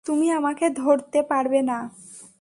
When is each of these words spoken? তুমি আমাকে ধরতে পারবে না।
তুমি 0.05 0.27
আমাকে 0.31 0.65
ধরতে 0.73 1.19
পারবে 1.23 1.59
না। 1.61 1.77